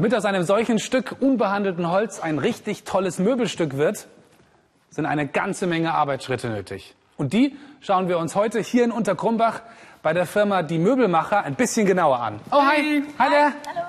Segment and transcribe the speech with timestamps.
[0.00, 4.08] Damit aus einem solchen Stück unbehandelten Holz ein richtig tolles Möbelstück wird,
[4.88, 6.94] sind eine ganze Menge Arbeitsschritte nötig.
[7.18, 9.60] Und die schauen wir uns heute hier in Unterkrumbach
[10.02, 12.40] bei der Firma Die Möbelmacher ein bisschen genauer an.
[12.50, 13.02] Oh, hi.
[13.18, 13.52] Hi there.
[13.68, 13.86] Hallo.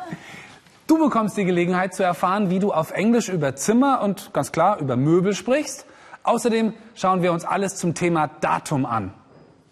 [0.85, 4.79] Du bekommst die Gelegenheit zu erfahren, wie du auf Englisch über Zimmer und ganz klar
[4.81, 5.85] über Möbel sprichst.
[6.23, 9.13] Außerdem schauen wir uns alles zum Thema Datum an.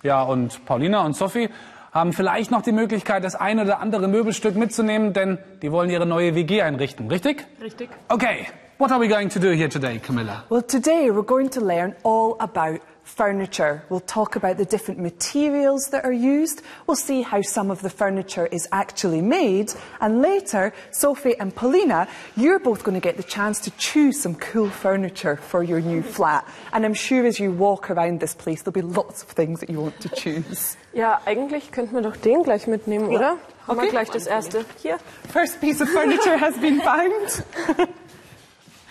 [0.04, 1.50] Ja, und Paulina und Sophie
[1.92, 6.06] haben vielleicht noch die Möglichkeit, das eine oder andere Möbelstück mitzunehmen, denn die wollen ihre
[6.06, 7.46] neue WG einrichten, richtig?
[7.62, 7.90] Richtig.
[8.10, 10.44] Okay, what are we going to do here today, Camilla?
[10.50, 13.84] Well, today we're going to learn all about furniture.
[13.90, 16.62] We'll talk about the different materials that are used.
[16.88, 19.74] We'll see how some of the furniture is actually made.
[20.00, 24.36] And later, Sophie and Paulina, you're both going to get the chance to choose some
[24.36, 26.48] cool furniture for your new flat.
[26.72, 29.70] And I'm sure as you walk around this place, there'll be lots of things that
[29.70, 30.78] you want to choose.
[30.94, 33.38] Ja, eigentlich könnten wir doch den gleich mitnehmen, oder?
[33.68, 33.82] Haben Okay.
[33.84, 34.66] wir gleich das erste.
[34.82, 34.98] Hier.
[35.32, 37.44] First piece of furniture has been found.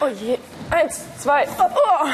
[0.01, 0.39] Oh je.
[0.71, 1.45] Eins, zwei.
[1.59, 1.65] Oh.
[1.75, 2.09] oh.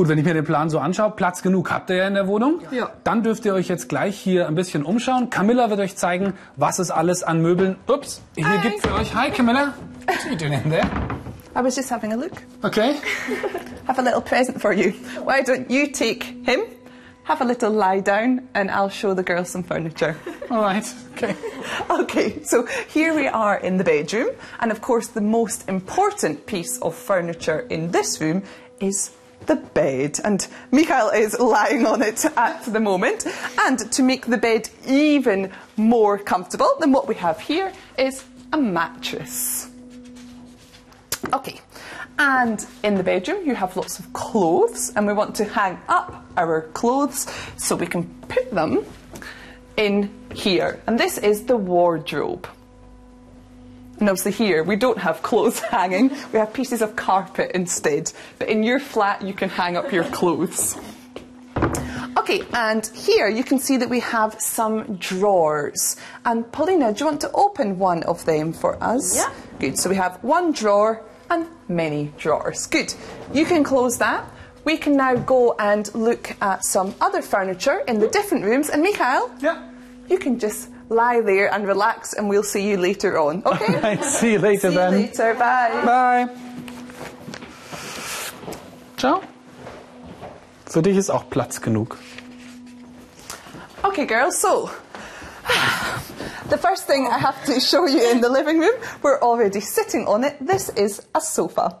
[0.00, 2.26] Gut, wenn ich mir den Plan so anschaue, Platz genug habt ihr ja in der
[2.26, 2.62] Wohnung.
[2.70, 2.88] Ja.
[3.04, 5.28] Dann dürft ihr euch jetzt gleich hier ein bisschen umschauen.
[5.28, 8.66] Camilla wird euch zeigen, was es alles an Möbeln, ups, hier Hi.
[8.66, 9.14] gibt für euch.
[9.14, 9.74] Hi Camilla.
[10.06, 10.88] What are you doing in there?
[11.54, 12.32] I was just having a look.
[12.62, 12.94] Okay.
[13.86, 14.94] have a little present for you.
[15.22, 16.60] Why don't you take him,
[17.24, 20.16] have a little lie down, and I'll show the girls some furniture.
[20.50, 20.94] All right.
[21.12, 21.36] Okay.
[21.90, 26.78] Okay, so here we are in the bedroom, and of course, the most important piece
[26.80, 28.44] of furniture in this room
[28.80, 29.10] is
[29.46, 30.18] the bed.
[30.24, 33.26] And Michael is lying on it at the moment.
[33.60, 38.58] And to make the bed even more comfortable than what we have here is a
[38.58, 39.68] mattress.
[41.32, 41.60] Okay.
[42.18, 46.22] And in the bedroom, you have lots of clothes, and we want to hang up
[46.36, 47.26] our clothes
[47.56, 48.84] so we can put them
[49.78, 50.82] in here.
[50.86, 52.46] And this is the wardrobe.
[54.00, 58.12] And obviously, here we don't have clothes hanging, we have pieces of carpet instead.
[58.38, 60.76] But in your flat, you can hang up your clothes.
[62.16, 65.96] Okay, and here you can see that we have some drawers.
[66.24, 69.16] And Paulina, do you want to open one of them for us?
[69.16, 69.32] Yeah.
[69.58, 69.78] Good.
[69.78, 72.66] So we have one drawer and many drawers.
[72.66, 72.92] Good.
[73.32, 74.24] You can close that.
[74.64, 78.70] We can now go and look at some other furniture in the different rooms.
[78.70, 79.62] And Mikhail, Yeah.
[80.08, 83.42] you can just lie there and relax, and we'll see you later on.
[83.46, 83.80] Okay?
[83.80, 84.92] Right, see you later then.
[84.92, 85.34] See you later.
[85.34, 85.82] Bye.
[85.84, 86.28] Bye.
[88.96, 89.22] Ciao.
[90.66, 91.96] Für dich ist auch Platz genug.
[93.82, 94.70] Okay, girls, so
[96.50, 100.06] the first thing I have to show you in the living room, we're already sitting
[100.06, 100.36] on it.
[100.40, 101.76] This is a sofa.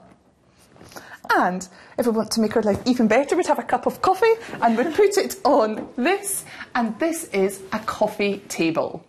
[1.36, 4.02] And if we want to make our life even better, we'd have a cup of
[4.02, 9.04] coffee and we'd put it on this, and this is a coffee table.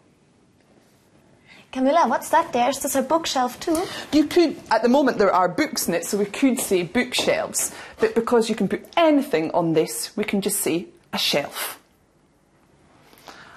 [1.71, 2.69] Camilla, what's that there?
[2.69, 3.85] Is this a bookshelf too?
[4.11, 7.73] You could, at the moment, there are books in it, so we could say bookshelves,
[7.99, 11.80] but because you can put anything on this, we can just say a shelf.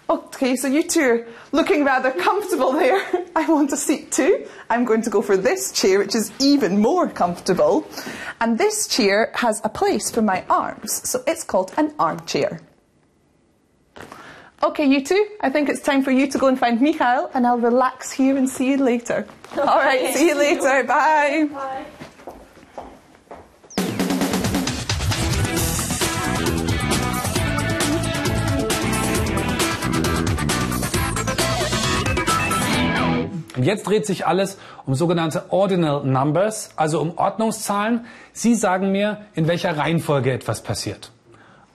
[0.08, 3.02] Okay, so you two are looking rather comfortable there.
[3.36, 4.46] I want a seat too.
[4.68, 7.86] I'm going to go for this chair, which is even more comfortable.
[8.40, 12.60] And this chair has a place for my arms, so it's called an armchair.
[14.62, 17.46] Okay, you two, I think it's time for you to go and find Mikhail, and
[17.46, 19.26] I'll relax here and see you later.
[19.58, 20.84] All right, see you later.
[20.84, 21.84] Bye.
[33.64, 38.04] Und jetzt dreht sich alles um sogenannte Ordinal Numbers, also um Ordnungszahlen.
[38.34, 41.12] Sie sagen mir, in welcher Reihenfolge etwas passiert.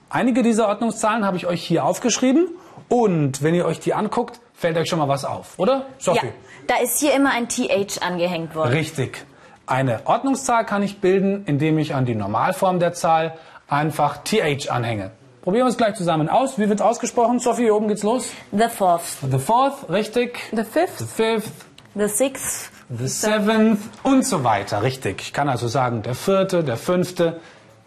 [0.08, 2.46] Einige dieser Ordnungszahlen habe ich euch hier aufgeschrieben
[2.88, 5.86] und wenn ihr euch die anguckt, fällt euch schon mal was auf, oder?
[5.98, 6.26] Sophie?
[6.26, 6.32] Ja,
[6.68, 8.70] da ist hier immer ein TH angehängt worden.
[8.70, 9.26] Richtig.
[9.66, 13.36] Eine Ordnungszahl kann ich bilden, indem ich an die Normalform der Zahl
[13.66, 15.10] einfach TH anhänge.
[15.42, 16.58] Probieren wir es gleich zusammen aus.
[16.58, 17.38] Wie wird ausgesprochen?
[17.38, 18.28] Sophie, hier oben geht's los.
[18.52, 20.38] The fourth, The fourth, richtig.
[20.52, 20.98] The fifth.
[20.98, 21.50] The fifth,
[21.94, 24.82] the sixth, the seventh und so weiter.
[24.82, 25.20] Richtig.
[25.22, 27.40] Ich kann also sagen, der vierte, der fünfte.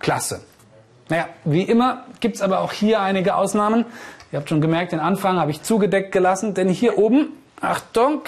[0.03, 0.41] Klasse.
[1.09, 3.85] Naja, wie immer gibt's aber auch hier einige Ausnahmen.
[4.31, 7.29] Ihr habt schon gemerkt, den Anfang habe ich zugedeckt gelassen, denn hier oben,
[7.61, 8.21] Achtung,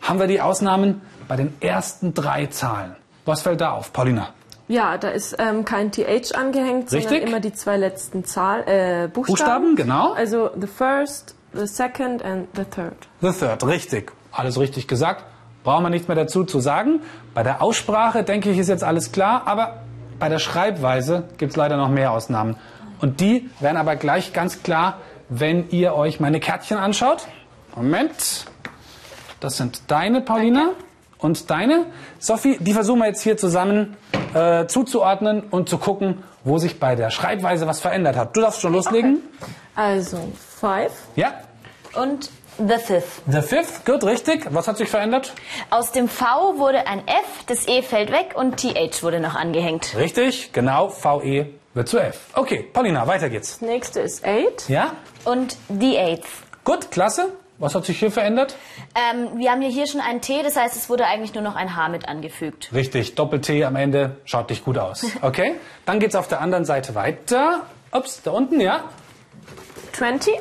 [0.00, 2.96] haben wir die Ausnahmen bei den ersten drei Zahlen.
[3.24, 4.28] Was fällt da auf, Paulina?
[4.68, 7.08] Ja, da ist ähm, kein TH angehängt, Richtig.
[7.10, 9.74] sondern immer die zwei letzten Zahl, äh, Buchstaben.
[9.74, 10.12] Buchstaben, genau.
[10.12, 13.08] Also the first, the second and the third.
[13.20, 14.12] The third, richtig.
[14.32, 15.24] Alles richtig gesagt.
[15.62, 17.00] brauchen wir nichts mehr dazu zu sagen.
[17.34, 19.82] Bei der Aussprache, denke ich, ist jetzt alles klar, aber
[20.18, 22.56] bei der Schreibweise gibt es leider noch mehr Ausnahmen.
[23.00, 24.98] Und die werden aber gleich ganz klar,
[25.28, 27.26] wenn ihr euch meine Kärtchen anschaut.
[27.74, 28.46] Moment.
[29.40, 30.70] Das sind deine, Paulina.
[31.18, 31.86] Und deine.
[32.18, 33.96] Sophie, die versuchen wir jetzt hier zusammen
[34.34, 38.36] äh, zuzuordnen und zu gucken, wo sich bei der Schreibweise was verändert hat.
[38.36, 39.18] Du darfst schon loslegen.
[39.74, 40.18] Also,
[40.60, 40.92] five.
[41.16, 41.32] Ja.
[41.94, 42.30] Und
[42.68, 43.22] the fifth.
[43.26, 44.46] The fifth, gut, richtig.
[44.50, 45.32] Was hat sich verändert?
[45.70, 49.96] Aus dem V wurde ein F, das E fällt weg und TH wurde noch angehängt.
[49.96, 50.88] Richtig, genau.
[50.88, 52.18] VE wird zu F.
[52.34, 53.60] Okay, Paulina, weiter geht's.
[53.60, 54.68] Nächste ist eight.
[54.68, 54.92] Ja?
[55.24, 56.28] Und the eighth.
[56.64, 57.32] Gut, klasse.
[57.58, 58.56] Was hat sich hier verändert?
[58.94, 61.56] Ähm, wir haben ja hier schon ein T, das heißt, es wurde eigentlich nur noch
[61.56, 62.70] ein H mit angefügt.
[62.72, 64.16] Richtig, Doppel-T am Ende.
[64.24, 65.04] Schaut nicht gut aus.
[65.20, 67.66] Okay, dann geht's auf der anderen Seite weiter.
[67.92, 68.84] Ups, da unten, ja?
[69.92, 70.32] Twenty.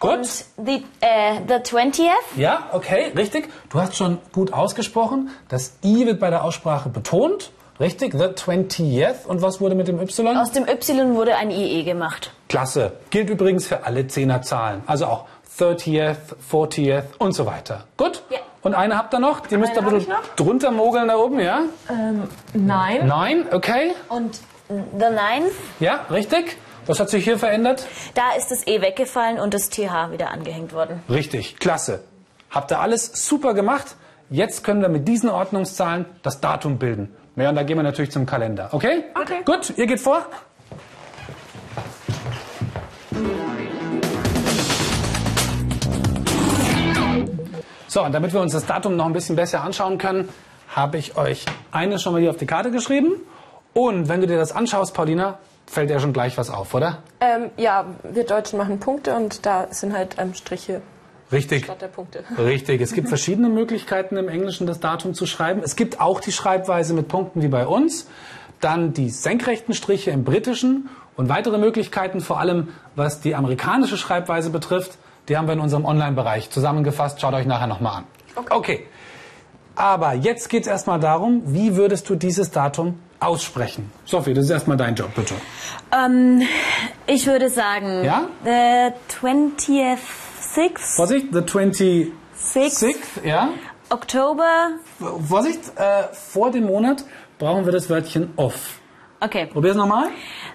[0.00, 0.10] Gut.
[0.10, 0.26] Und
[0.64, 3.48] the, äh, the 20th Ja, okay, richtig.
[3.70, 5.30] Du hast schon gut ausgesprochen.
[5.48, 7.50] Das I wird bei der Aussprache betont.
[7.80, 9.26] Richtig, the 20th.
[9.26, 10.36] Und was wurde mit dem Y?
[10.36, 12.32] Aus dem Y wurde ein IE gemacht.
[12.48, 12.92] Klasse.
[13.10, 14.82] Gilt übrigens für alle Zehnerzahlen.
[14.86, 15.24] Also auch
[15.58, 16.16] 30th,
[16.50, 17.84] 40th und so weiter.
[17.96, 18.22] Gut?
[18.30, 18.38] Ja.
[18.62, 19.40] Und eine habt ihr noch?
[19.40, 21.60] Die müsst ihr ein bisschen drunter mogeln da oben, ja?
[22.52, 23.04] Nine.
[23.04, 23.92] Nein, okay.
[24.08, 26.56] Und the ninth, Ja, richtig.
[26.88, 27.86] Was hat sich hier verändert?
[28.14, 31.02] da ist das E weggefallen und das TH wieder angehängt worden.
[31.10, 32.02] Richtig, klasse.
[32.50, 33.96] Habt ihr alles super gemacht?
[34.30, 37.14] Jetzt können wir mit diesen Ordnungszahlen das Datum bilden.
[37.36, 38.70] Ja, und da gehen wir natürlich zum Kalender.
[38.72, 39.04] Okay?
[39.20, 39.42] Okay.
[39.44, 40.24] Gut, ihr geht vor.
[47.86, 50.30] So, und damit wir uns das Datum noch ein bisschen besser anschauen können,
[50.74, 53.12] habe ich euch eines schon mal hier auf die Karte geschrieben.
[53.74, 55.38] Und wenn du dir das anschaust, Paulina,
[55.68, 57.02] fällt dir schon gleich was auf, oder?
[57.20, 60.80] Ähm, ja, wir Deutschen machen Punkte und da sind halt ähm, Striche
[61.30, 61.64] Richtig.
[61.64, 62.24] statt der Punkte.
[62.38, 65.60] Richtig, es gibt verschiedene Möglichkeiten im Englischen das Datum zu schreiben.
[65.62, 68.08] Es gibt auch die Schreibweise mit Punkten wie bei uns,
[68.60, 74.50] dann die senkrechten Striche im Britischen und weitere Möglichkeiten, vor allem was die amerikanische Schreibweise
[74.50, 74.98] betrifft,
[75.28, 77.20] die haben wir in unserem Online-Bereich zusammengefasst.
[77.20, 78.04] Schaut euch nachher nochmal an.
[78.50, 78.86] Okay.
[79.74, 83.90] Aber jetzt geht es erstmal darum, wie würdest du dieses Datum aussprechen?
[84.04, 85.34] Sophie, das ist erstmal dein Job, bitte.
[85.92, 86.42] Ähm,
[87.06, 88.28] ich würde sagen, Ja?
[88.44, 89.98] the 20th,
[90.54, 93.50] 6th, Vorsicht, the 26th, 6th ja?
[93.90, 94.70] October.
[95.26, 97.04] Vorsicht, äh, vor dem Monat
[97.38, 98.78] brauchen wir das Wörtchen off.
[99.20, 100.08] Okay, Probier's nochmal.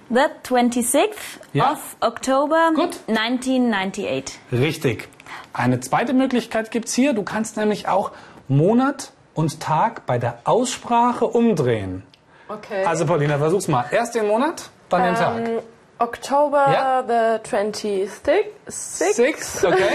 [0.10, 1.16] the 26th
[1.52, 1.74] Ja.
[1.74, 2.98] of October Gut.
[3.08, 4.40] 1998.
[4.52, 5.10] Richtig.
[5.52, 7.14] Eine zweite Möglichkeit gibt's hier.
[7.14, 8.12] Du kannst nämlich auch
[8.48, 12.04] Monat und Tag bei der Aussprache umdrehen.
[12.48, 12.84] Okay.
[12.86, 13.86] Also Paulina, versuch's mal.
[13.92, 15.38] Erst den Monat, dann den Tag.
[15.38, 15.60] ähm,
[16.00, 17.04] October Ja.
[17.08, 18.44] the 26th.
[18.68, 19.78] Six, okay.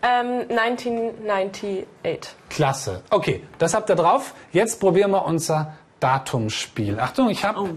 [0.00, 2.28] Ähm, 1998.
[2.50, 3.02] Klasse.
[3.10, 4.32] Okay, das habt ihr drauf.
[4.52, 7.00] Jetzt probieren wir unser Datumspiel.
[7.00, 7.70] Achtung, ich habe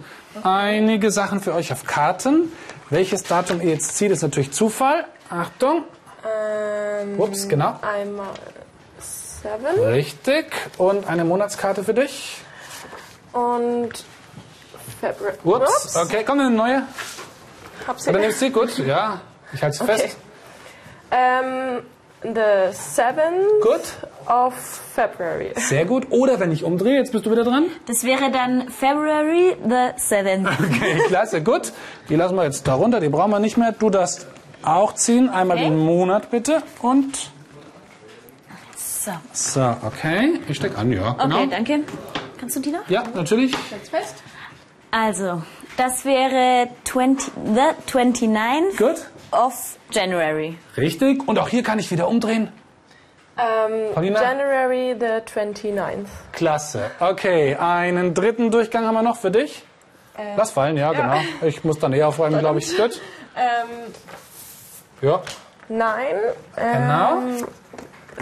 [0.44, 2.52] einige Sachen für euch auf Karten.
[2.92, 5.06] Welches Datum ihr jetzt zieht, ist natürlich Zufall.
[5.32, 5.84] Achtung.
[6.24, 7.80] Ähm, Ups, genau.
[7.82, 8.28] Einmal
[9.00, 10.52] seven Richtig.
[10.78, 12.41] Und eine Monatskarte für dich.
[13.34, 13.92] Und
[15.00, 15.36] February.
[15.44, 15.96] Ups.
[15.96, 16.84] Okay, komm, eine neue.
[17.88, 18.10] Hab sie.
[18.10, 18.52] Oder nimmst du sie?
[18.52, 19.22] Gut, ja.
[19.54, 19.98] Ich halte sie Okay.
[19.98, 20.18] fest.
[21.12, 21.82] Ähm,
[22.24, 23.82] the 7th Gut.
[24.28, 24.54] of
[24.94, 25.52] February.
[25.58, 26.08] Sehr gut.
[26.12, 27.66] Oder wenn ich umdrehe, jetzt bist du wieder dran.
[27.88, 30.48] Das wäre dann February the 7th.
[30.60, 31.74] Okay, klasse, gut.
[32.10, 33.72] Die lassen wir jetzt da runter, die brauchen wir nicht mehr.
[33.74, 34.28] Du darfst
[34.64, 35.28] auch ziehen.
[35.30, 35.66] Einmal Okay.
[35.70, 36.62] den Monat bitte.
[36.82, 37.32] Und.
[38.78, 39.12] So.
[39.34, 40.40] So, okay.
[40.48, 41.14] Ich steck an, ja.
[41.14, 41.36] Genau.
[41.38, 41.80] Okay, danke.
[42.42, 42.90] Kannst du die noch?
[42.90, 43.54] Ja, natürlich.
[43.72, 44.16] Jetzt fest.
[44.90, 45.42] Also,
[45.78, 49.06] das wäre 20, the 29th Gut.
[49.32, 50.58] of January.
[50.76, 51.26] Richtig.
[51.28, 52.52] Und auch hier kann ich wieder umdrehen.
[53.38, 54.22] Ähm, Paulina?
[54.22, 56.08] January the 29th.
[56.34, 56.92] Klasse.
[57.00, 59.64] Okay, einen dritten Durchgang haben wir noch für dich.
[60.36, 61.20] Lass fallen, ja, genau.
[61.42, 62.76] Ich muss dann eher aufräumen, glaube ich.
[62.76, 63.00] Gut.
[63.36, 63.94] Ähm,
[65.02, 65.22] Ja,
[65.70, 66.16] nein.
[66.58, 66.74] Ähm,
[67.38, 67.48] genau.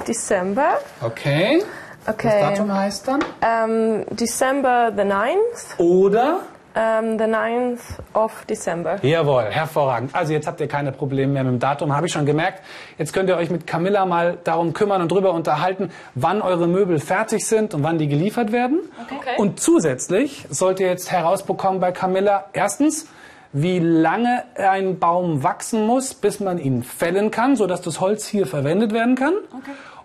[0.08, 0.80] December.
[1.02, 1.64] Okay.
[2.06, 2.42] Das Okay.
[2.42, 3.20] Datum heißt dann?
[3.42, 5.78] Ähm, December the 9th.
[5.78, 6.40] Oder?
[6.76, 7.80] Ähm, the 9th
[8.14, 8.98] of December.
[9.02, 10.14] Jawohl, hervorragend.
[10.14, 12.62] Also jetzt habt ihr keine Probleme mehr mit dem Datum, habe ich schon gemerkt.
[12.98, 17.00] Jetzt könnt ihr euch mit Camilla mal darum kümmern und drüber unterhalten, wann eure Möbel
[17.00, 18.82] fertig sind und wann die geliefert werden.
[19.04, 19.36] Okay.
[19.38, 23.08] Und zusätzlich sollt ihr jetzt herausbekommen bei Camilla, erstens,
[23.52, 28.46] wie lange ein Baum wachsen muss, bis man ihn fällen kann, sodass das Holz hier
[28.46, 29.34] verwendet werden kann.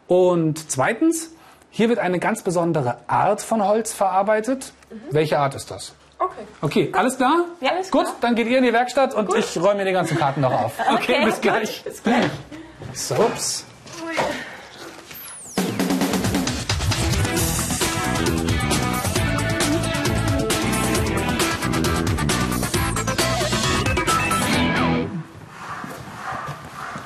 [0.07, 1.34] Und zweitens,
[1.77, 4.73] hier wird eine ganz besondere Art von Holz verarbeitet.
[4.91, 5.01] Mhm.
[5.11, 5.93] Welche Art ist das?
[6.21, 6.47] Okay.
[6.63, 7.47] Okay, alles klar?
[7.61, 8.15] Ja, alles Gut, klar.
[8.21, 9.39] dann geht ihr in die Werkstatt und gut.
[9.39, 10.73] ich räume mir die ganzen Karten noch auf.
[10.93, 11.83] Okay, okay bis gleich.
[11.83, 12.31] Gut, bis gleich.
[12.93, 13.65] So, ups.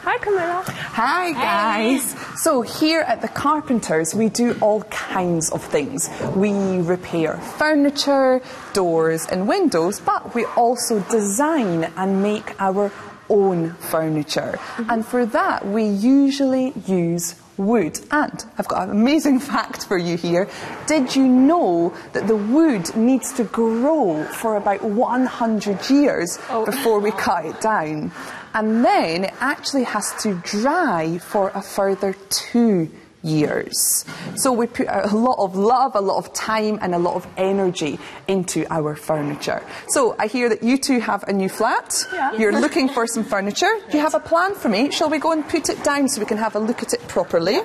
[0.04, 0.62] Hi, Camilla.
[0.94, 2.14] Hi, guys.
[2.14, 2.27] Hi.
[2.38, 6.09] So here at the Carpenters we do all kinds of things.
[6.37, 8.40] We repair furniture,
[8.73, 12.92] doors and windows, but we also design and make our
[13.28, 14.54] own furniture.
[14.57, 14.90] Mm-hmm.
[14.90, 17.98] And for that we usually use wood.
[18.10, 20.48] And I've got an amazing fact for you here.
[20.86, 27.00] Did you know that the wood needs to grow for about 100 years oh, before
[27.00, 28.12] we cut it down?
[28.54, 32.90] And then it actually has to dry for a further two
[33.22, 34.04] years.
[34.37, 37.26] So we put a lot of love, a lot of time, and a lot of
[37.37, 39.62] energy into our furniture.
[39.88, 42.06] So I hear that you two have a new flat.
[42.12, 42.32] Yeah.
[42.34, 43.70] You're looking for some furniture.
[43.90, 44.90] Do you have a plan for me?
[44.90, 47.06] Shall we go and put it down so we can have a look at it
[47.08, 47.60] properly?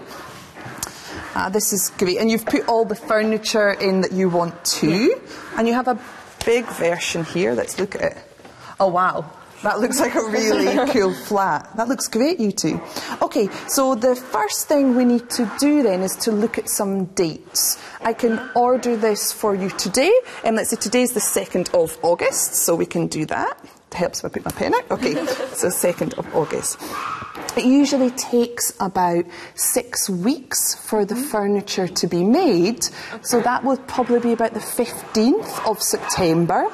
[1.35, 2.17] Ah, this is great.
[2.17, 5.19] And you've put all the furniture in that you want to.
[5.57, 5.99] And you have a
[6.45, 7.53] big version here.
[7.53, 8.17] Let's look at it.
[8.79, 9.31] Oh, wow.
[9.63, 11.69] That looks like a really cool flat.
[11.77, 12.81] That looks great, you two.
[13.21, 17.05] Okay, so the first thing we need to do then is to look at some
[17.05, 17.81] dates.
[18.01, 20.11] I can order this for you today,
[20.43, 23.57] and let's say today's the 2nd of August, so we can do that.
[23.91, 24.91] It helps if I put my pen out.
[24.91, 25.13] Okay,
[25.53, 26.77] so 2nd of August.
[27.55, 31.23] It usually takes about six weeks for the mm-hmm.
[31.23, 32.83] furniture to be made,
[33.21, 36.67] so that will probably be about the 15th of September.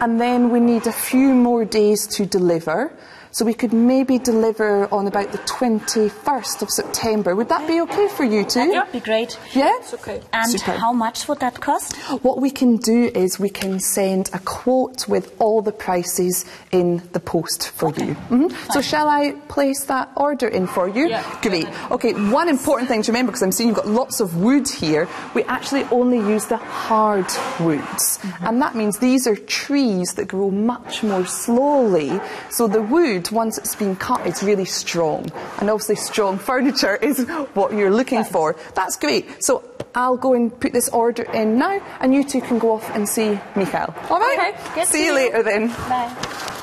[0.00, 2.90] And then we need a few more days to deliver.
[3.32, 7.36] So we could maybe deliver on about the 21st of September.
[7.36, 8.72] Would that be okay for you too?
[8.72, 9.38] That would be great.
[9.52, 9.72] Yeah?
[9.78, 10.20] It's okay.
[10.32, 10.72] And Super.
[10.72, 11.96] how much would that cost?
[12.24, 17.02] What we can do is we can send a quote with all the prices in
[17.12, 18.16] the post for you.
[18.30, 18.52] Mhm.
[18.72, 21.08] So shall I place that order in for you?
[21.08, 21.22] Yeah.
[21.40, 21.68] Great.
[21.90, 25.06] Okay, one important thing to remember, because I'm seeing you've got lots of wood here,
[25.34, 27.26] we actually only use the hard
[27.60, 28.18] woods.
[28.42, 32.20] And that means these are trees that grow much more slowly.
[32.50, 35.30] So the wood, once it's been cut, it's really strong.
[35.60, 38.56] And obviously strong furniture is what you're looking for.
[38.74, 39.42] That's great.
[39.44, 39.62] So
[39.94, 43.08] I'll go and put this order in now, and you two can go off and
[43.08, 43.94] see Michael.
[44.08, 44.54] All right?
[44.54, 45.14] Okay, good See you see you.
[45.14, 45.68] later then.
[45.68, 46.56] Bye.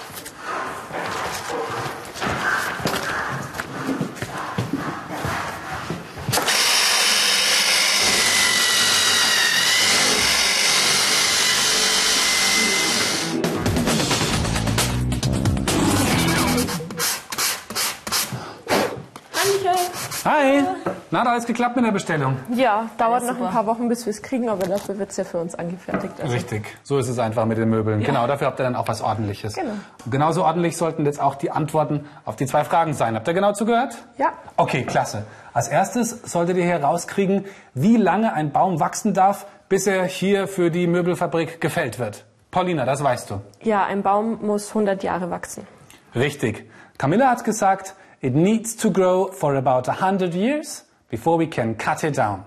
[21.18, 22.38] Na, da ist geklappt mit der Bestellung.
[22.54, 23.48] Ja, dauert noch super.
[23.48, 26.14] ein paar Wochen, bis wir es kriegen, aber dafür wird es ja für uns angefertigt.
[26.22, 28.04] Also Richtig, so ist es einfach mit den Möbeln.
[28.04, 29.56] Genau, dafür habt ihr dann auch was Ordentliches.
[29.56, 29.72] Genau.
[30.06, 33.16] Und genauso ordentlich sollten jetzt auch die Antworten auf die zwei Fragen sein.
[33.16, 33.98] Habt ihr genau zugehört?
[34.20, 34.28] Ja.
[34.58, 35.26] Okay, klasse.
[35.54, 40.70] Als erstes solltet ihr herauskriegen, wie lange ein Baum wachsen darf, bis er hier für
[40.70, 42.26] die Möbelfabrik gefällt wird.
[42.52, 43.42] Paulina, das weißt du.
[43.64, 45.66] Ja, ein Baum muss 100 Jahre wachsen.
[46.14, 46.70] Richtig.
[47.00, 52.04] Camilla hat gesagt, it needs to grow for about 100 years before we can cut
[52.04, 52.44] it down.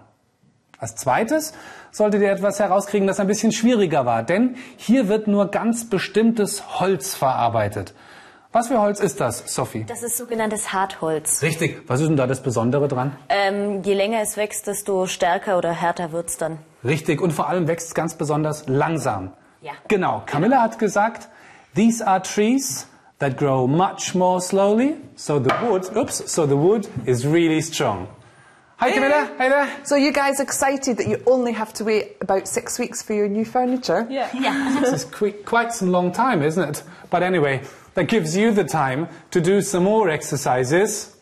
[0.78, 1.52] Als zweites
[1.90, 6.80] solltet ihr etwas herauskriegen, das ein bisschen schwieriger war, denn hier wird nur ganz bestimmtes
[6.80, 7.94] Holz verarbeitet.
[8.52, 9.84] Was für Holz ist das, Sophie?
[9.84, 11.40] Das ist sogenanntes Hartholz.
[11.42, 11.82] Richtig.
[11.86, 13.14] Was ist denn da das Besondere dran?
[13.28, 16.58] Ähm, je länger es wächst, desto stärker oder härter wird's dann.
[16.82, 17.20] Richtig.
[17.20, 19.32] Und vor allem wächst es ganz besonders langsam.
[19.60, 19.72] Ja.
[19.86, 20.22] Genau.
[20.26, 21.28] Camilla hat gesagt,
[21.76, 22.88] these are trees
[23.20, 28.08] that grow much more slowly, so the wood, oops, so the wood is really strong.
[28.80, 29.68] Hi Camilla, hey there.
[29.84, 33.28] So you guys excited that you only have to wait about six weeks for your
[33.28, 34.06] new furniture?
[34.08, 34.30] Yeah.
[34.34, 34.80] yeah.
[34.80, 36.82] This is qui- quite some long time, isn't it?
[37.10, 37.60] But anyway,
[37.92, 41.14] that gives you the time to do some more exercises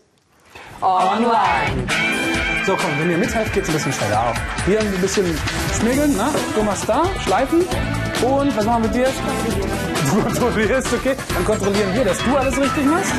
[0.81, 1.89] online.
[2.65, 4.37] So komm, wenn ihr mithelft, geht's ein bisschen schneller auf.
[4.65, 5.27] Hier ein bisschen
[5.81, 6.31] schmiggeln, ne?
[6.55, 7.63] Du machst da, schleifen.
[8.23, 9.09] Und was machen wir mit dir?
[10.13, 11.17] Du kontrollierst, okay?
[11.35, 13.15] Dann kontrollieren wir, dass du alles richtig machst.